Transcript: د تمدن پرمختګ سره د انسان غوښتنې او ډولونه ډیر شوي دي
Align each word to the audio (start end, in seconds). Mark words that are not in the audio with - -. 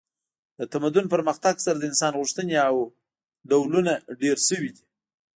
د 0.59 0.61
تمدن 0.73 1.05
پرمختګ 1.13 1.55
سره 1.65 1.77
د 1.79 1.83
انسان 1.91 2.13
غوښتنې 2.19 2.57
او 2.67 2.75
ډولونه 3.49 3.93
ډیر 4.21 4.37
شوي 4.47 4.71
دي 4.75 4.83